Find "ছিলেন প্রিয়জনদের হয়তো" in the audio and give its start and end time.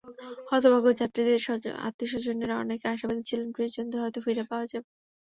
3.29-4.19